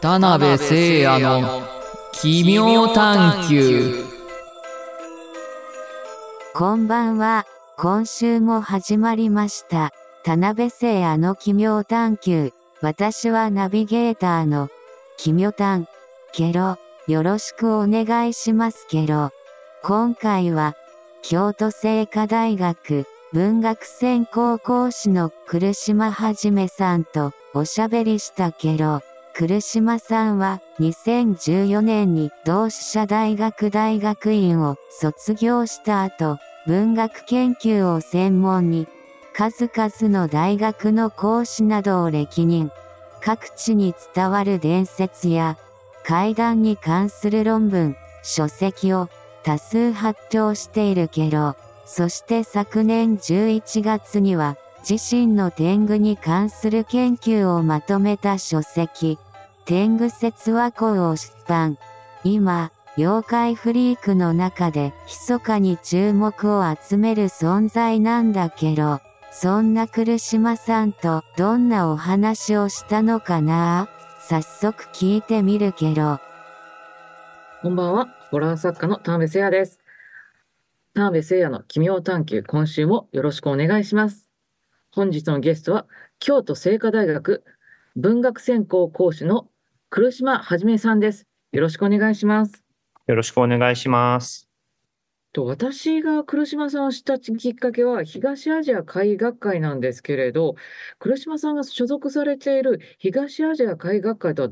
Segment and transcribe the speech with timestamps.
[0.00, 1.62] 田辺聖也の
[2.12, 4.02] 奇妙探求
[6.54, 7.44] こんばんは。
[7.76, 9.92] 今週も始まりました。
[10.24, 12.54] 田辺聖也の奇妙探求。
[12.80, 14.70] 私はナビゲーターの
[15.18, 15.86] 奇妙探。
[16.32, 19.32] ケロ、よろしくお願いしますケロ。
[19.82, 20.76] 今回は、
[21.20, 23.04] 京都精華大学
[23.34, 29.02] 文学専攻講師の来島はじめさんとおしゃべりしたケロ。
[29.34, 38.86] 来島さんは2014年に同志社大学大学院を卒業した後、文学研究を専門に、
[39.32, 42.70] 数々の大学の講師などを歴任。
[43.22, 45.56] 各地に伝わる伝説や、
[46.04, 49.08] 怪談に関する論文、書籍を
[49.42, 51.56] 多数発表しているけど、
[51.86, 54.56] そして昨年11月には、
[54.88, 59.18] 自身の天狗に関する研究をまとめた書籍、
[59.64, 61.78] 天狗説話稿を出版。
[62.24, 73.88] 今、妖怪フリークの中で密かに注目を集める存在なんだけど、そんな来島さんとどんなお話をしたのかな？
[74.20, 76.18] 早速聞いてみるけど。
[77.62, 79.78] こんばんは、ホラー作家の田辺聖也です。
[80.94, 84.30] 田辺聖也の奇妙探求、今週もよろしくお願いします。
[84.92, 85.86] 本日のゲストは、
[86.18, 87.44] 京都精華大学
[87.96, 89.46] 文学専攻講師の
[89.92, 91.26] 来島はじめさんです。
[91.50, 92.62] よろしくお願いします。
[93.08, 94.48] よろしくお願いします。
[95.32, 100.54] と私が来島さんを知ったきっかけは東アジア会学会なんですけれど、
[101.00, 104.50] 来島さんが所属されている東アジア会学会とは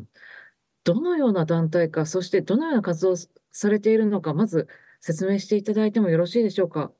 [0.83, 3.17] どのような団体か、そしてどのような活動を
[3.53, 4.67] されているのか、まず
[4.99, 6.91] 説明していただいてもよろしいでしょうか？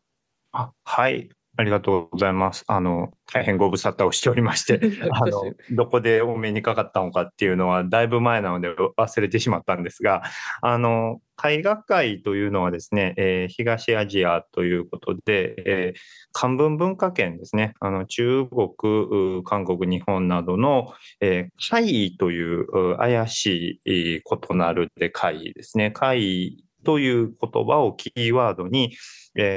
[0.53, 2.63] あはい、ありがとうございます。
[2.69, 4.79] あの、大変ご無沙汰をしておりまして、
[5.11, 5.43] あの、
[5.73, 10.23] どこでお目にかかったのかっていうのはだいぶ前なので忘れてしまったんですが、
[10.63, 15.99] あの、海学会というのはですね、えー東アジアということで、えー
[16.33, 28.97] 漢文文化圏ですね、あの、中国、う韓国、日本などの、えー会というう怪しい異なるで会ですね、会という言葉をキーワードに、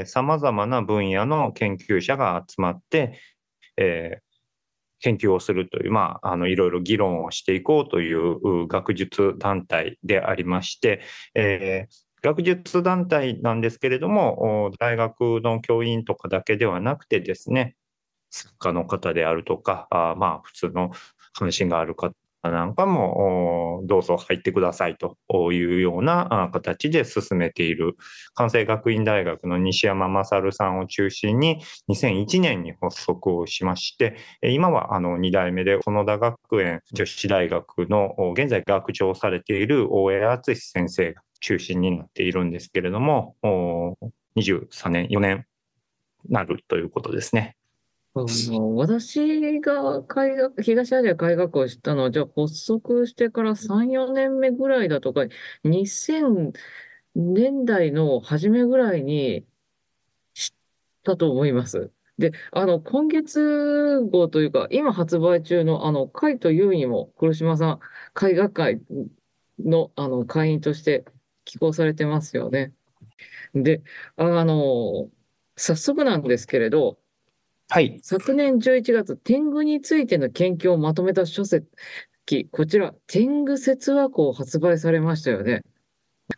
[0.06, 3.18] さまざまな分野の研究者が集まって、
[3.78, 4.31] えー
[5.03, 11.02] 研究をするという、まあ、あのいろいろ議論をしていこうという学術団体でありまして、
[11.34, 17.75] えー学術団体なんですけれども、大学の教員とかだけではなくてですね、
[18.30, 20.91] 作家の方であるとか、あまあ普通の
[21.34, 25.18] 関心がある方なんかも、どうぞ入ってくださいと
[25.52, 27.96] いうような形で進めている
[28.34, 43.35] 関西学院大学の西山勝さんを中心に2001年に発足をしまして、今はあの2代目で園田学園女子大学の現在学長されている大江敦先生が中心になっているんですけれども、
[44.35, 45.46] 23年、4年
[46.29, 47.56] なるということですね。
[48.13, 55.22] あの私が海学東アジア海学を知ったのは、じゃあ発足してから3、4年目ぐらいだとか、
[55.63, 56.51] 2000
[57.16, 59.45] 年代の初めぐらいに
[60.33, 60.51] 知っ
[61.03, 61.91] たと思います。
[62.17, 67.79] で、あの、今月号というか、今発売中の、あの、海と優にも、黒島さん、
[68.13, 68.81] 海学会
[69.59, 71.05] の、あの、会員として
[71.45, 72.73] 寄稿されてますよね。
[73.55, 73.83] で、
[74.17, 75.11] あの、
[75.57, 77.00] 早速なんですけれど、
[77.74, 78.02] はい。
[78.04, 81.66] 昨年11月、天狗についての研究をまとめた書籍、
[82.52, 85.62] こちら、天狗説話稿を発売されましたよね。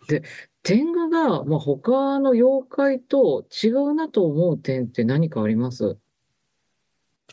[0.08, 0.22] で、
[0.62, 5.98] 天狗が、まあ、他の妖怪と違うなと思う点って何かあります？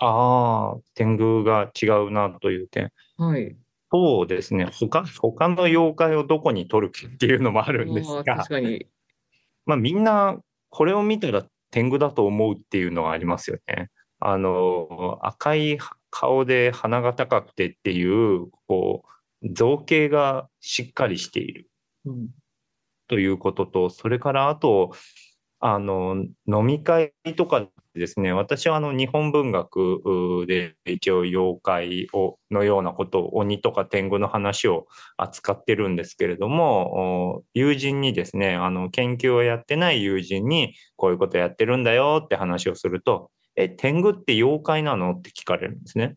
[0.01, 2.91] ああ、天狗が違うなという点。
[3.19, 3.55] はい。
[3.93, 4.67] そうですね。
[4.73, 8.87] 他、他の妖怪をどこに取るかっていうのもあるんですが確、かに。
[9.67, 10.39] まあみんな
[10.71, 13.91] これを見たら天狗だと思うっていうのがありますよね。
[14.19, 15.79] あの、赤い
[16.11, 19.05] 顔で鼻が高くてっていう、こ
[19.43, 21.71] う、造形がしっかりしている
[22.05, 22.29] うん。
[23.09, 24.93] ということと、それからあと、
[25.61, 34.87] あの、飲み会とかですね、私はあの日本文学で一応妖怪をのようなことを鬼とか天狗の話を
[35.19, 46.17] 扱ってるんですけれども、友人にですね、あの研究をやってない友人にこういうことやってるんだよって話をすると、え、天狗って妖怪なのって聞かれるんですね。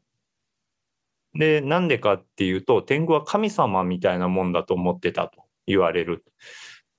[1.33, 6.23] で、なんでかっていうと、天狗は神様みたいなもんだと思ってたと言われる。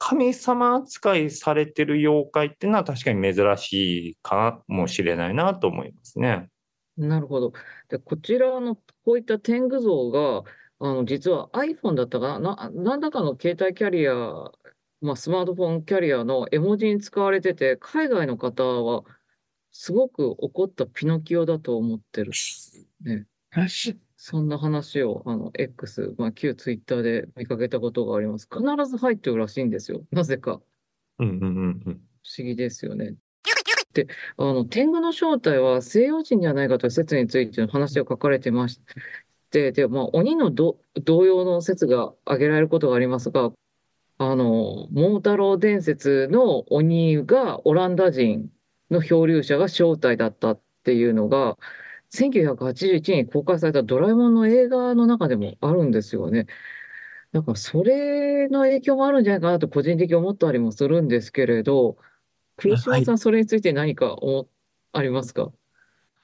[0.07, 6.51] 神様扱いされてる妖怪っていうのは確かに珍しいかもしれないなと思いますね。
[6.99, 7.55] なるほど。
[7.89, 10.43] で、こちらの、こういった天狗像が、
[10.79, 14.15] あの、実は iPhone だったかな、な、何らかの携帯キャリア、
[15.01, 19.05] まあ、スマートフォンキャリアの絵文字に使われてて、海外の方は、
[19.71, 22.33] すごく怒ったピノキオだと思ってる。
[23.03, 23.25] ね。
[24.27, 28.49] そんな話を、あの、X、まあ、旧 Twitter で見かけたことがあります。
[28.51, 30.01] 必ず入ってるらしいんですよ。
[30.11, 30.63] なぜか。
[31.19, 31.83] うんうんうんうん。
[31.83, 32.01] 不思
[32.39, 33.17] 議ですよね。
[33.93, 34.07] で、
[34.39, 38.81] あの、天狗の正体は西洋人じゃないかという説についての話が書かれてまし
[39.51, 43.53] て、で、まあ、鬼のど同様の説が挙げられることがありますが、
[44.17, 48.49] あの、桃太郎伝説の鬼がオランダ人
[48.91, 51.59] の漂流者が正体だったっていうのが、
[52.15, 56.47] 1981年に公開されたドラえもんの映画の中でもあるんですよね。
[57.33, 61.97] だからそれの影響もあるんじゃないかなと個人的に思ったりもするんですけれど、
[62.57, 64.49] 黒島さん、それについて何か思
[64.93, 65.51] ありますか？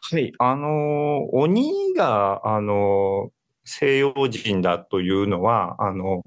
[0.02, 6.24] はい、あのー鬼が、あのー西洋人だというのは、あの、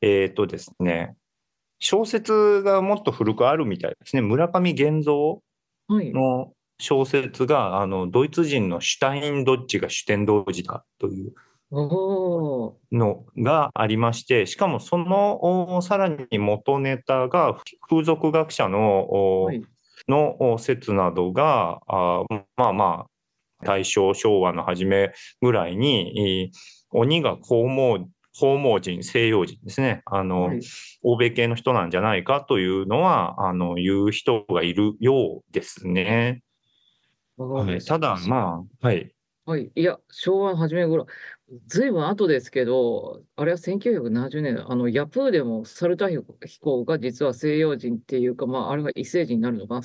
[0.00, 1.14] えっとですね、
[1.78, 4.22] 小説がもっと古くあるみたいですね。
[4.22, 5.04] 村上源
[5.88, 6.12] 三はい。
[6.90, 11.32] の小説が、あの、ドイツ人のシュタイン・ドッジが主典童子だという。
[12.92, 17.56] のがありまして、しかもそのおさらに元ネタが
[17.88, 19.64] 風俗学者のおはい。
[20.08, 22.24] の説などが、あ
[22.56, 26.50] まあまあ、大正昭和の初めぐらいに、い
[26.90, 30.60] 鬼が黄毛黄毛人、西洋人ですね、あの、はい。
[31.02, 36.42] 欧米系の人なんじゃないかというのは、あの、言う人がいるようですね。
[37.48, 39.14] はい、ただ、まあ、はい。
[39.44, 39.72] はい。
[39.74, 41.06] いや、昭和の初め頃、
[41.66, 49.80] ずいぶん後ですけど、あれは1970年、あの、ヤプーでもサルタヒコが実は西洋人っていうか、まあ、あれが異星人になるのか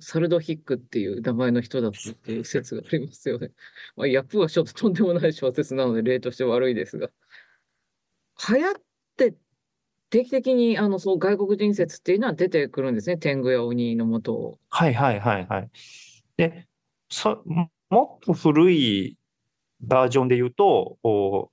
[0.00, 3.50] サルドヒックっていう名前の人だったっていう説がありますよね。
[3.96, 7.10] まあ、ヤプーはちょっととんでもない小説なので、例として悪いですが。
[8.48, 8.82] 流行っ
[9.16, 9.34] て、
[10.10, 13.16] 定期的に、あの、そう、外国人説っていうのは出てくるんですね。
[13.16, 14.58] 天狗や鬼のもとを。
[14.70, 15.70] はいはいはいはい。
[16.36, 16.67] で、そ、
[17.90, 19.16] もっと古い
[19.80, 20.98] バージョンで言うと、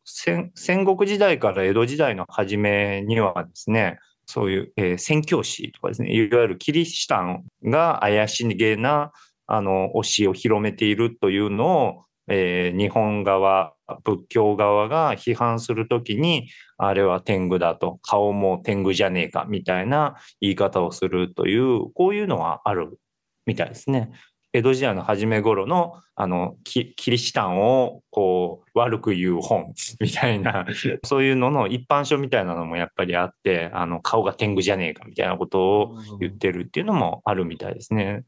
[0.03, 9.11] 戦戦国時代から江戸時代の初めにはですね、そういう、えー宣教師とかですね、いわゆるキリシタンが怪しげな、
[9.47, 13.73] あの、教えを広めているというのを、えー日本側、
[14.03, 22.99] 仏教側が批判するときに、あれは天狗だと、顔も天狗じゃねえか、みたいな言い方をするという、こういうのはある
[23.45, 24.11] みたいですね。
[24.55, 30.65] 江戸時代の初め頃の、あの、キキリシタンを、こう、悪く言う本、みたいな、
[31.03, 38.23] そういうのの一般書みたいなのもやっぱりあって、あの、顔が天狗じゃねえか、みたいなことを言ってるっていうのもあるみたいですね。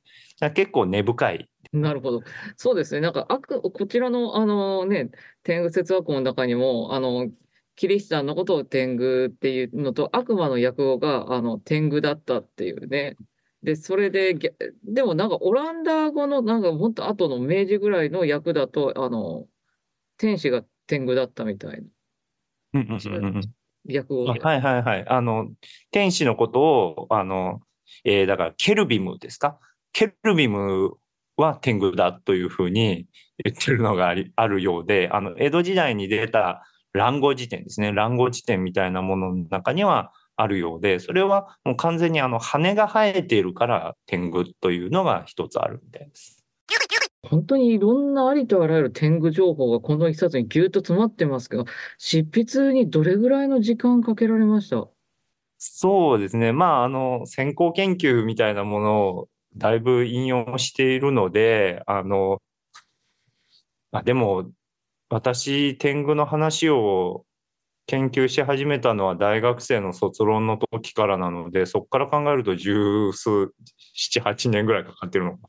[0.53, 1.49] 結構根深い。
[1.71, 2.21] なるほど。
[2.57, 2.99] そうですね。
[2.99, 5.09] なんか、悪、こちらの、あのね、
[5.43, 7.29] 天狗説話庫の中にも、あの、
[7.77, 13.15] キリシタンのことを天狗っていうのと、悪魔の訳語が、あの、天狗だったっていうね。
[13.63, 14.35] で、それで、
[14.83, 19.47] でもなんか、オランダ語の、なんか、もっと後の明治ぐらいの訳だと、あの、
[20.17, 21.87] 天使が天狗だったみたいな
[22.73, 23.41] うんうんうんうん。
[24.41, 25.05] はいはいはい。
[25.07, 25.49] あの、
[25.91, 27.61] 天使のことを、あの、
[28.03, 29.59] えーだから、ケルビムですか？
[29.93, 30.93] ケルビム
[31.37, 33.07] は天狗だというふうに
[33.43, 36.63] 言ってるのがありあるようで、あの、江戸時代に出た
[36.93, 37.91] 乱語辞典ですね。
[37.93, 46.45] 乱語辞典みたいなものの中にはあるようで、それはもう完全にあの、羽が生えているから天狗というのが一つあるみたいです。
[47.29, 51.65] 本当にいろんなありとあらゆる天狗情報がこの一冊にぎゅっと詰まってますけど、
[51.97, 54.87] 執筆にどれぐらいの時間かけられました？
[55.57, 56.53] そうですね。
[56.53, 62.37] まあ、あの、先行研究みたいなものをだいぶ引用しているので、あの、
[63.91, 64.51] あ、でも、
[65.09, 67.25] 私、天狗の話を
[67.87, 73.53] 研究し始めたのは大学生の卒論の時からなので、そこから考えると十数、
[73.93, 75.47] 七、八年ぐらいかかってるのか、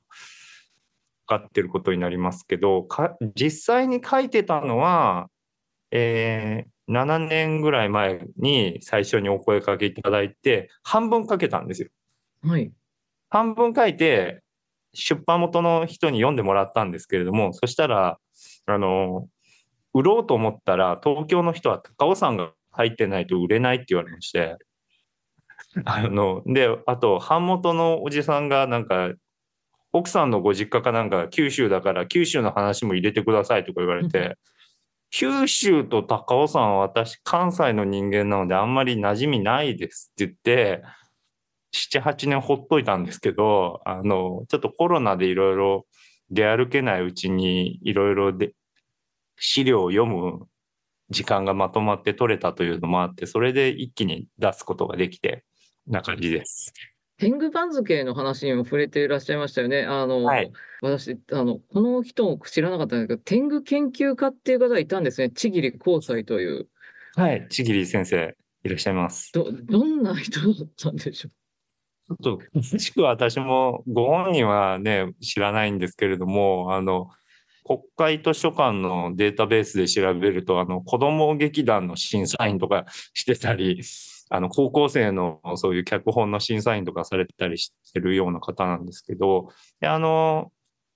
[1.27, 5.29] かかってることになりますけど、か、実際に書いてたのは、
[5.91, 11.91] えー7年ぐらい前に最初にお声かけいただいて、半分書けたんですよ。
[12.43, 12.73] はい。
[13.29, 14.43] 半分書いて、
[14.95, 18.19] 出版元の人に読んでもらったんですけれども、そしたら、
[18.67, 19.29] あの、
[19.95, 24.57] 売ろうと思ったら、東京の人は高尾山が入ってないと売れないって言われまして、
[25.85, 29.13] あの、で、あと、版元のおじさんがなんか、
[29.93, 34.37] 奥さんのご実家かなんか九州だから九州の話も入れてくださいとか言われて、
[35.11, 40.83] 九州と高尾山は私関西の人間なのであんまり馴染みないですって言って、
[41.73, 45.87] 7、8年ほっといたんですけど、あの、ちょっとコロナでいろいろ
[46.31, 48.53] 出歩けないうちにいろいろで
[49.39, 50.47] 資料を読む
[51.11, 55.45] 時間がまとまって取れたというのもあって、それで一気に出すことができて、
[55.87, 56.73] な感じです。
[57.19, 59.85] 天狗番付の話にも触れていらっしゃいましたよね。
[59.85, 65.31] あの、はい私、あの、この人も知らなかったんですけど、天狗研究家っていう方がいたんですね。
[65.35, 66.69] 千切光斎という。
[67.17, 67.49] はい。
[67.51, 69.33] ちぎり先生、いらっしゃいます。
[69.33, 77.11] ど、どんな人だったんでしょちょっと、詳しくは私もご本人はね、知らないんですけれども、あの、
[77.69, 83.83] 国会図書館のデータベースで調べると、あの、子供劇団の審査員とかしてたり、
[84.31, 90.51] あの、高校生のそういう脚本の審査員とかされてたりしてるような方なんですけど、であの、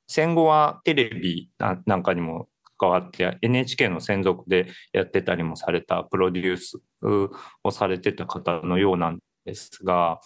[0.06, 2.48] 戦後はテレビなんかにも
[2.78, 6.80] 関わって NHK の専属でやってたりもされたプロデュース
[7.62, 10.20] をされてた方のようなんですが、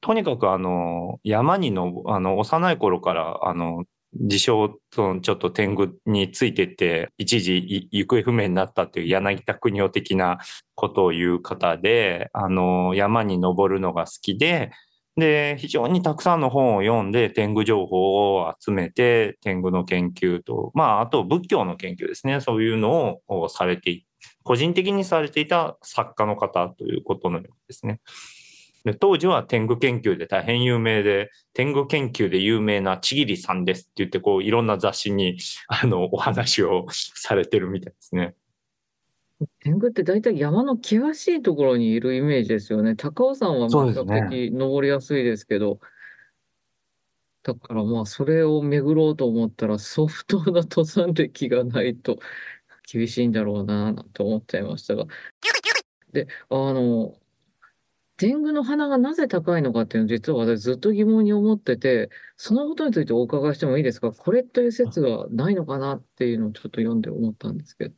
[0.00, 10.38] とにかくあの山にのあの幼い頃からあの自称そのちょっと天狗についてって一時行方不明になったという柳田国夫的な
[10.74, 14.70] ことを言う方であの山に登るのが好きで
[15.16, 24.04] で非常にたくさんの本を読んで天狗情報を集めて天狗の研究とまああと仏教の研究ですねそういうのをされて
[24.42, 28.00] 個人的にされていた作家の方ということのようですね。
[28.84, 38.34] で当時は天狗研究で大変有名で、天狗研究で有名なちぎりさんですって言って、こういろんな雑誌に あのお話を されてるみたいですね。
[39.40, 39.46] う。
[39.60, 42.96] 天狗って大体山の険しいところにいるイメージですよね。
[42.96, 45.78] 高尾山は比較的登りやすいですけど、
[47.44, 52.18] だからまあそれを巡ろうと思ったら相当な登山歴がないと
[52.90, 55.06] 厳しいんだろうななんて思っちゃいましたが。
[56.12, 57.14] で、あの、
[58.22, 64.12] 天狗の鼻がなぜ高いのかっていうのを実は私ずっと疑問に思ってて、そのことについてお伺いしてもいいですか？
[64.12, 67.94] これという説がないのかなっていうのをちょっと読んで思ったんですけど。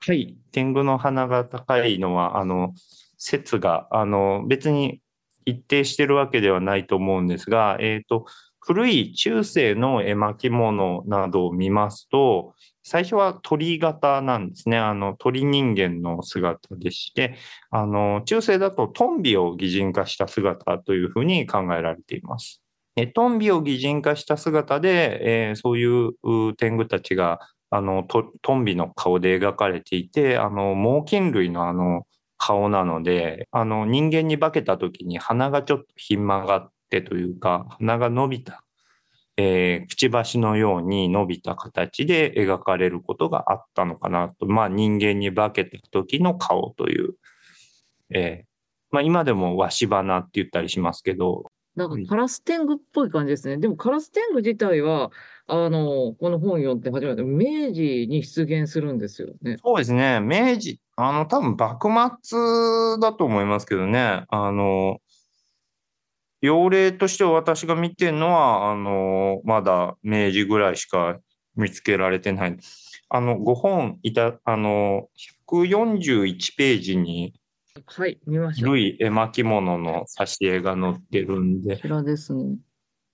[0.00, 0.36] はい。
[0.50, 2.74] 天狗の鼻が高いのは、あの、
[3.16, 5.00] 説が、あの、別に
[5.46, 8.26] 一定してるわけではないと思うんですが、えっ、と、
[8.64, 12.54] 古い中世の絵巻物などを見ますと、
[12.84, 14.78] 最初は鳥型なんですね。
[14.78, 17.36] あの、鳥人間の姿でして、
[17.70, 22.62] あの、中世だとトンビを擬人化した姿というふうに考えられています。
[23.14, 27.40] トンビを擬人化した姿で、えーそういう天狗たちが
[27.70, 38.62] あのトトンビの顔で描かれていて、あの猛禽類のあの顔なので、あの人間に化けた時に鼻がちょっとひん曲がってというか、鼻が伸びた、
[39.38, 47.14] えーくちばしのように伸びた形で描かれることがあったのかなと、まあ人間に化けた時の顔という、
[48.14, 48.46] えー
[48.90, 53.56] まあ今でもわし鼻って言ったりしますけど、なんかカラス天狗っぽい感じですね。
[53.56, 55.10] でもカラス天狗自体は、
[55.46, 59.56] あの、この本読んで初めて明治に出現するんですよね。
[59.64, 60.20] そうですね。
[60.20, 61.88] 明治、あの、多分幕
[62.22, 64.24] 末だと思いますけどね。
[64.28, 64.98] あの、
[66.42, 71.18] 用例として私が見てるのは、あの、まだ明治ぐらいしか
[71.54, 72.56] 見つけられてない。
[73.08, 75.08] あの、5本いた、あの、
[75.46, 77.32] 141ページに
[77.86, 78.66] はい、見ました。
[78.66, 82.58] こ古い絵巻物の挿絵が載ってるんで、ちらですね。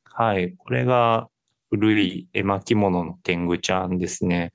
[0.04, 0.54] はい。
[0.56, 1.28] これが
[1.70, 4.52] 古い絵巻物の天狗ちゃんですね。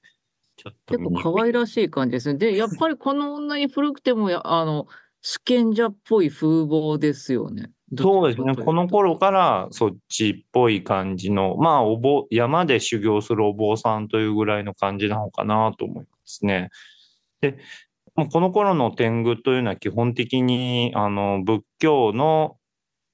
[0.57, 2.39] ちょっと結構可愛らしい感じですね。
[2.39, 4.87] で、やっぱりこの女に古くても、やあの、
[5.21, 7.71] 主権者っぽい風貌ですよね。
[7.97, 8.55] そうですね。
[8.55, 16.69] この頃からそっちっぽい感じの、まあ、お坊、山で修行するお坊さんというぐらいの感じなのかなと思いますね。
[17.41, 17.57] で、
[18.15, 22.57] もうこの頃の天狗というのは基本的に、あの、仏教の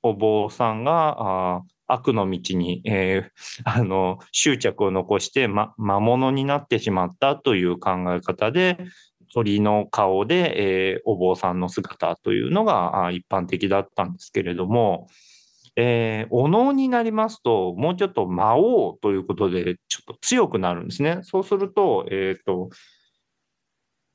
[0.04, 8.78] お坊さんが、悪の道に、えー あの、執着を残して、ま、魔物になってしまったという考え方で、
[9.34, 15.08] 鳥の顔で、えーお坊さんの姿というのが一般的だったんですけれども、
[15.76, 21.20] えーお能になりますと、もうちょっと魔王ということで、ちょっと強くなるんですね。
[21.24, 22.70] そうすると、えっ、と、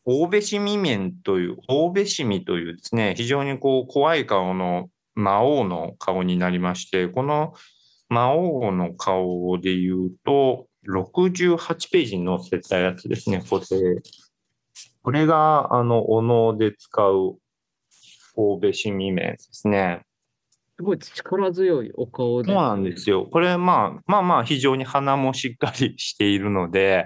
[0.04, 7.54] 大部市民面という、大部市民というですね、非常にこう怖い顔の魔王の顔になりまして、この
[8.08, 13.64] 魔王の顔で言うと、68ページに載せたやつですね、これ。
[15.04, 17.36] これが、あの、お能で使う
[18.36, 20.00] 大部市民面ですね。
[20.76, 22.50] すごい力強いお顔で。
[22.50, 23.28] そうなんですよ。
[23.30, 27.04] これ、まあ、まあまあ、非常に鼻もしっかりしているので、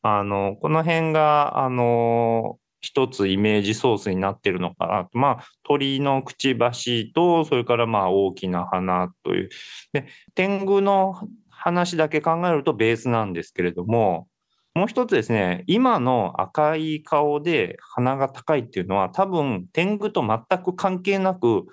[0.00, 5.18] あの、この辺が、あの、一つイメージソースになってるのかなと。
[5.18, 9.48] まあ、鳥のくちばしと、それからまあ、大きな鼻という。
[9.92, 14.28] で、天狗の話だけ考えるとベースなんですけれども、
[14.74, 21.66] もう一つですね、今の赤い顔で鼻が高いっていうのは、多分天狗と全く関係なく、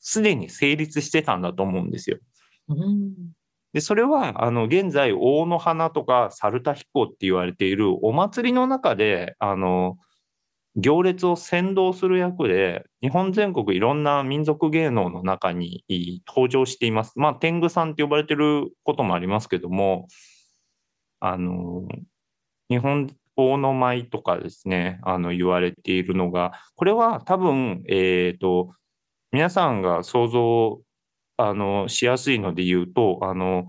[0.00, 2.18] すでに成立してたんだと思うんですよ。
[2.68, 3.12] うん。
[3.74, 9.98] で、それは、あの、現在、大の花とか猿田彦って言われているお祭りの中で、あの、
[10.76, 15.84] 行列を先導する役で、日本全国いろんな民族芸能の中に
[16.26, 17.12] 登場しています。
[17.16, 20.08] まあ、天狗さんって呼ばれてることもありますけども、
[21.20, 21.86] あの、
[22.68, 28.72] 日本大の舞とかですね、あの、言われているのが、これは多分、えっと、
[29.32, 30.80] 皆さんが想像
[31.36, 33.66] あの、しやすいので言うと、あの、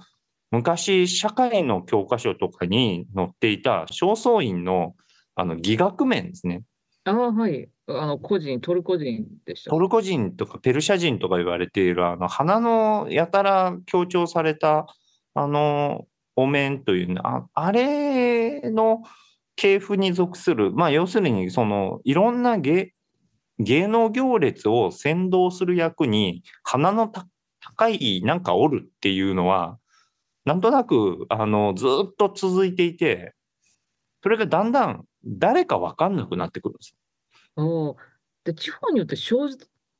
[0.51, 4.95] 昔、社会の教科書とかに載っていた正倉院の、
[5.35, 6.63] あの、戯学面ですね。
[7.05, 7.67] ああ、はい。
[7.87, 9.71] あの、個人、トルコ人でした。
[9.71, 14.87] トルコ人とかペルシャ人とか言われている、あの、花のやたら強調された、
[15.33, 18.24] あの、お面というのあ、あれ
[18.61, 19.03] の
[19.55, 22.93] 系譜に属する、まあ、要するに、その、いろんな芸、
[23.59, 29.79] 芸能行列を先導する役に、花の高いなんかおるっていうのは、
[30.45, 33.33] なんとなく、あの、ずっと続いていて、
[34.21, 36.95] それがだんだん誰かわかんなくなってくるんです。
[37.55, 37.95] ああ。
[38.43, 39.15] で、地方によって、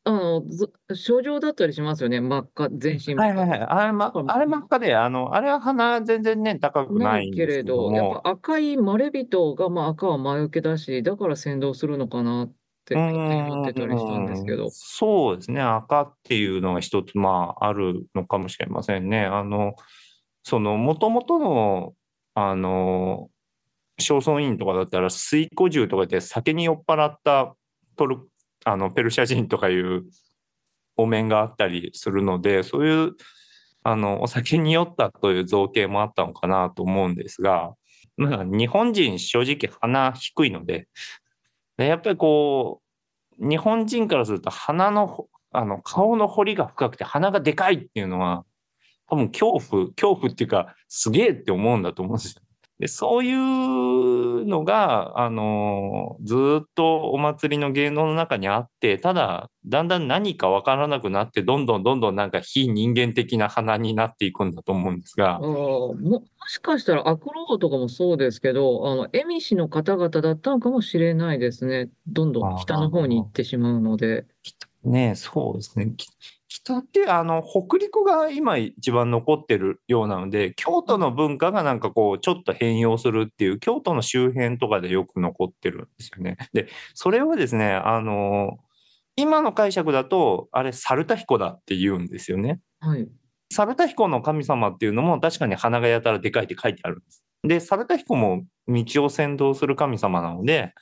[0.07, 2.21] あの、ず症状だったりしますよね。
[2.21, 3.59] 真っ赤、全身はいはいはい。
[3.61, 12.53] あれ、ま、あれ真っ赤で、あの、あれは鼻全然ね、高くなないんけれですけどど、やっも、ぱ赤いまれびとが、まあ赤は魔除けだし、だから先導するのかなっ
[12.85, 14.69] てう勝手に思ってたりしたんですけーん、ど。
[14.69, 15.61] そうですね。
[15.61, 19.25] 赤っていうのが一つ、まあ、あるのかもしれませんね。
[19.25, 19.75] あの、
[20.43, 21.93] その、もともとの、
[22.35, 23.29] あの、
[23.99, 27.55] 正倉院とかだったら、水湖銃とかで酒に酔っ払った
[27.95, 28.29] トル、
[28.65, 30.03] あの、ペルシャ人とかいう
[30.97, 33.11] お面があったりするので、そういう、
[33.83, 37.75] あの、お酒に酔ったという造形もあったのかなと思うんですが、
[38.17, 40.87] まあ、日本人正直鼻低いので、
[41.77, 42.81] でやっぱりこ
[43.39, 48.45] う、日本人からすると鼻の、あの、顔の彫りが深くて鼻がでかいっていうのは、
[49.07, 52.41] 多分恐怖、恐怖っていうか、すげえって思うんだと思うんですよ。
[52.79, 71.89] で、そういうのが、あの、ずーっとお祭りの芸能の中にあって、ただ、だんだん何かわからなくなって、どんどんどんどんなんか非人間的な鼻になっていくんだと思うんですがも、もしかしたらアクローとかもそうですけど、あの、蝦夷の方々だったのかもしれないですね。
[72.07, 74.25] どんどん北の方に行ってしまうので。
[74.85, 75.93] ねえ、そうですね。
[75.97, 76.07] き
[76.47, 86.37] 北って、あの、北陸が今一番残ってるようなので、京都の文化がなんかこう、ちょっと変容するっていう、京都の周辺とかでよく残ってるんですよね。
[86.53, 88.57] で、それをですね、あの、
[89.15, 92.59] 今の解釈だと、あれ、猿田彦だって言うんですよね。
[92.79, 93.07] はい。
[93.51, 97.23] 猿田彦の神様っていうのも確かに鼻がやたらでかいって書いてあるんです。
[97.43, 100.73] で、猿田彦も道を先導する神様なので、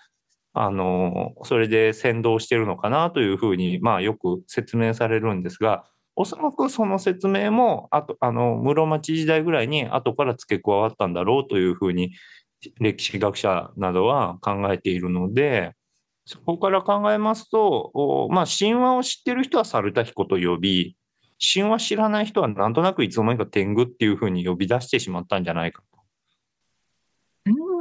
[0.53, 5.85] あの、それで先導してるのかなというふうに、まあよく説明されるんですが、
[6.15, 12.11] おそらくその説明も、あと、あの、室町時代ぐらいに後から付け加わったんだろうというふうに、
[12.79, 15.73] 歴史学者などは考えているので、
[16.25, 20.95] そこから考えますと、まあ神話を知ってる人は猿田彦と呼び、
[21.53, 25.83] 神話知らない人はなんとなくいつの間にか天狗っていうふうに呼び出してしまったんじゃないか。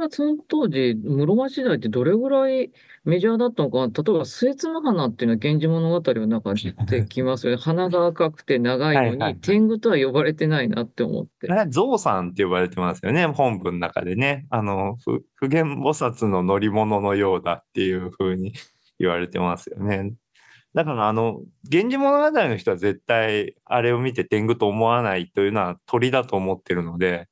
[0.03, 2.71] がその当時、室町時代ってどれぐらい
[3.05, 3.87] メジャーだったのかな？
[3.87, 7.57] 例えば、末妻花っていうのは源氏物語の中に出てきますよね。
[7.61, 11.51] 鼻が赤くて長いのに、はいはいはい天狗とは呼ばれてないなって思って。
[11.51, 14.45] あれは象さんって呼ばれてますよね、本文の中でね。
[14.49, 18.53] あの、ふ普賢菩薩の乗り物のようだっていうふうに
[18.99, 20.13] 言われてますよね。
[20.73, 27.27] だから、あの、源氏物語の人は絶対あれを見て天狗と思わないというのは鳥だと思ってるので、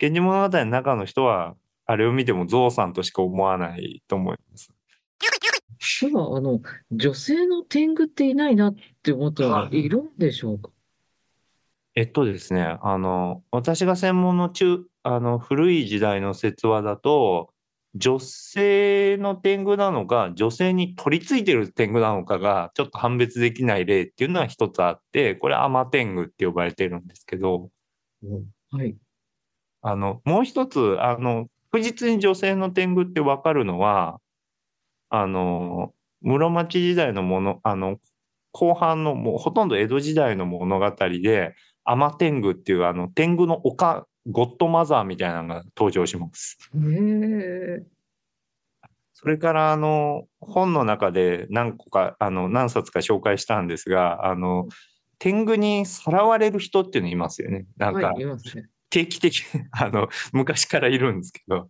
[0.00, 1.54] 源氏物語の中の人は
[1.86, 4.72] あれを見ても象さんとしか思わないと思います。
[6.00, 10.70] では、あの、女性の天狗っていないなって思ったらいるんでしょうか
[11.94, 17.50] えっとですね、あの、私が専門の中、あの、古い時代の説話だと、
[17.94, 27.70] 女性の天狗なのか、女性に取り付いてる天狗なのかが、ちょっと判別できない例っていうのは一つあって、これアマ天狗って呼ばれてるんですけど、
[28.70, 28.96] はい。
[29.80, 34.18] あの、もう一つ、あの、確実に女性の天狗ってわかるのは、
[35.10, 37.98] あの、室町時代のもの、あの、
[38.52, 40.90] 後半のもうほとんど江戸時代の物語
[41.22, 46.58] で、アマ天狗っていうあの天狗のおか、ゴッドマザーみたいなのが登場します。
[49.12, 54.66] それからあの本の中で何個か、あの何冊か紹介したんですが、あの
[55.18, 57.66] 天狗にさらわれる人っていうのいますよね。
[57.76, 58.70] なんかはい、いますね。
[58.90, 61.68] 定期的に、 あの、昔からいるんですけど、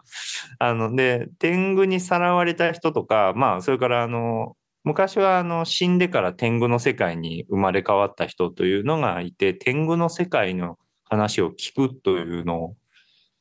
[0.59, 12.77] あの、で、天狗にさらわれた人とか、まあ、それから、あの、昔は、あの、死んでから天狗の世界に生まれ変わった人というのがいて、天狗の世界の話を聞くというのを、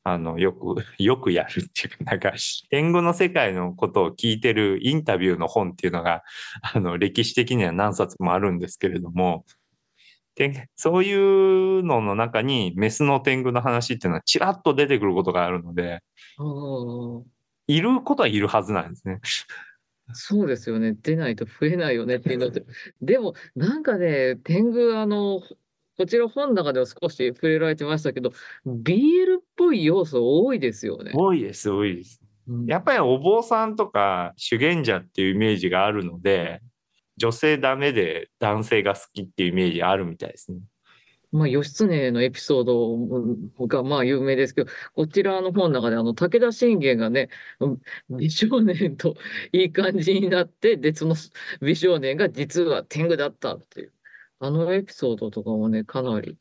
[0.04, 2.34] あの、よく、 よくやるっていうか、なんか、
[2.70, 6.24] 天狗の世界のことを聞いてるインタビューの本っていうのが、
[6.62, 9.46] あの、歴史的には何冊もあるんですけれども、
[10.76, 11.14] そうい
[11.80, 16.02] うのの中にメスの天狗の話っていうのはちらっと出てくることがあるので、
[17.68, 19.20] いることはいるはずなんですね。
[20.14, 20.94] そうですよね。
[21.02, 22.64] 出ないと増えないよねっていうので。
[23.02, 25.42] でも、なんかね、天狗、あの、
[25.98, 28.32] こちら本の中では少し触れられてましたけど、
[28.66, 31.12] BL っぽい要素多いですよね。
[31.16, 32.22] 多いです、多いです。
[32.48, 36.62] うんやっぱりお坊さんとか修験者っていうイメージがあるので、
[37.18, 40.60] 女性ダメで男性が好きっていうイメージあるみたいですね。
[41.32, 42.64] まあ、義経のエピソー
[43.58, 49.16] ドがまあ有名ですけど、こちらの本の中であの武田信玄がね、うん美少年と
[49.52, 51.16] いい感じになって、で、その
[51.62, 53.94] 美少年が実は天狗だったっていう、
[54.40, 56.38] あのエピソードとかもね、かなり、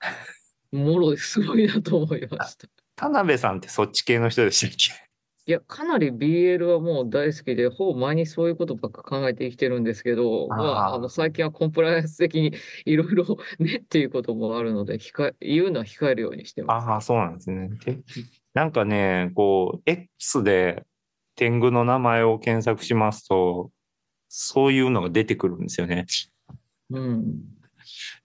[0.72, 2.68] もろですごいなと思いました。
[2.96, 5.01] 田辺さんってそっち系の人でしたっけ？
[5.44, 13.24] いや、かなり BL はもう大好きで、ほぼ毎日そういうことばっか考えて生きてるんですけど、まあ、あの最近はコンプライアンス的にいろいろ
[13.58, 16.86] ねっていうこともあるので、控え、言うのは控えるようにしてます。
[16.86, 17.70] ああ、そうなんですね。
[17.84, 17.98] で
[18.54, 20.84] なんかね、こう、X で
[21.34, 23.72] 天狗の名前を検索しますと、
[24.28, 26.06] そういうのが出てくるんですよね。
[26.90, 27.40] うん。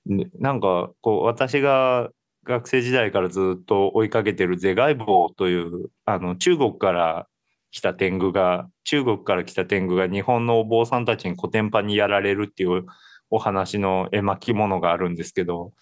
[0.05, 2.11] でなんか、こう、私が
[2.47, 7.27] 学生時代からずっと追いかけてるゼガイボーという、あの、中国から
[7.71, 12.85] 来た天狗が、中国から来た天狗が日本のお坊さんたちにコテンパンにやられるっていう
[13.29, 15.73] お話の絵巻物があるんですけど、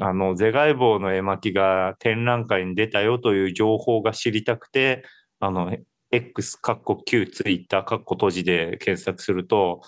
[0.00, 5.04] あの、ゼガイボーの絵巻が展覧会に出たよという情報が知りたくて、
[5.40, 5.76] あの、
[6.12, 9.82] X、カッコ Q、ツイッター、カッコ閉じで検索すると、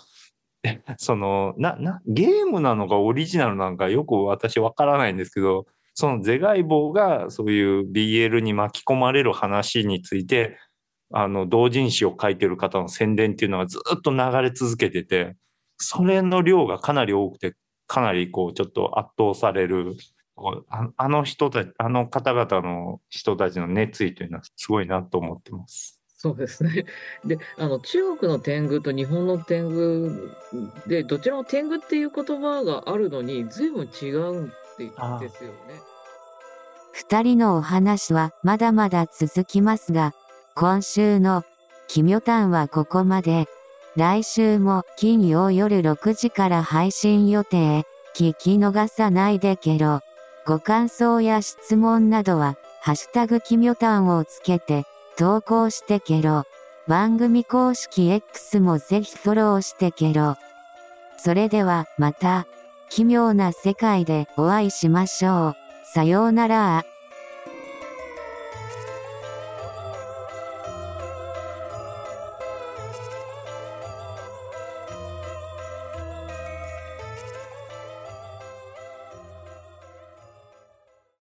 [0.96, 10.58] その、な、な、ゲームなのかオリジナルなのかよく私わからないんですけど、そのゼガイボーがそういう BL に巻き込まれる話について、
[11.12, 15.36] あの、同人誌を書いてる方の宣伝っていうのがずっと流れ続けてて、
[15.76, 17.54] それの量がかなり多くて、
[17.86, 19.94] かなりこう、ちょっと圧倒される、
[20.96, 26.02] あの人たち、あの方々の人たちの熱意というのはすごいなと思ってます。
[26.22, 26.86] そうですね。
[27.26, 30.32] で、あの、中国の天狗と日本の天狗
[30.86, 35.80] で、どちらも天狗っていう言葉があるのに、随分違うんでああですよね。
[36.92, 40.12] 二人のお話はまだまだ続きますが、
[40.54, 41.44] 今週の
[41.88, 43.46] 奇妙譚はここまで。
[43.94, 47.84] 来週も金曜夜6時から配信予定。
[48.14, 50.00] 聞き逃さないでけろ。
[50.46, 54.84] ご感想や質問などは、ハッシュタグ奇妙譚をつけて
[55.16, 56.44] 投稿してけろ。
[56.88, 60.36] 番組公式 X もぜひフォローしてけろ。
[61.16, 62.46] それではまた、
[62.94, 65.56] 奇妙な世界でお会いしましょう。
[65.82, 66.84] さようなら。